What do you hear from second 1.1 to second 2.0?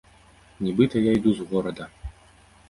іду з горада.